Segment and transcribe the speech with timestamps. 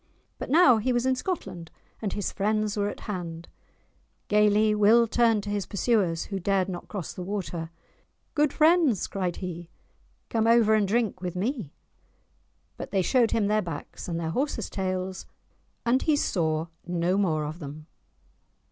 [0.39, 1.69] But now he was in Scotland,
[2.01, 3.47] and his friends were at hand;
[4.29, 7.69] gaily Will turned to his pursuers, who dared not cross the water;
[8.33, 9.69] "Good friends," cried he,
[10.27, 11.71] "come over and drink with me!"
[12.77, 15.27] But they showed him their backs, and their horses's tails,
[15.85, 17.85] and he saw no more of them.